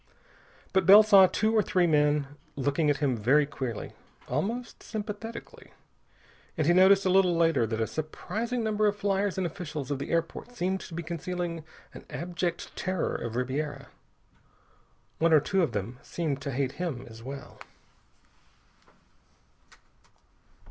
But 0.73 0.87
Bell 0.87 1.03
saw 1.03 1.27
two 1.27 1.55
or 1.55 1.61
three 1.61 1.85
men 1.85 2.25
looking 2.55 2.89
at 2.89 2.97
him 2.97 3.15
very 3.15 3.45
queerly. 3.45 3.91
Almost 4.27 4.81
sympathetically. 4.81 5.73
And 6.57 6.65
he 6.65 6.73
noticed, 6.73 7.05
a 7.05 7.09
little 7.11 7.35
later, 7.37 7.67
that 7.67 7.79
a 7.79 7.85
surprising 7.85 8.63
number 8.63 8.87
of 8.87 8.99
fliers 8.99 9.37
and 9.37 9.45
officials 9.45 9.91
of 9.91 9.99
the 9.99 10.09
airport 10.09 10.55
seemed 10.55 10.79
to 10.79 10.95
be 10.95 11.03
concealing 11.03 11.63
an 11.93 12.07
abject 12.09 12.75
terror 12.75 13.13
of 13.13 13.35
Ribiera. 13.35 13.89
One 15.19 15.33
or 15.33 15.39
two 15.39 15.61
of 15.61 15.71
them 15.73 15.99
seemed 16.01 16.41
to 16.41 16.51
hate 16.51 16.71
him 16.81 17.05
as 17.07 17.21
well. 17.21 17.59